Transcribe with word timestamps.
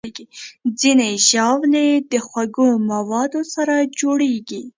ځینې 0.79 1.09
ژاولې 1.27 1.87
د 2.11 2.13
خوږو 2.27 2.69
موادو 2.91 3.41
سره 3.53 3.75
جوړېږي. 3.99 4.61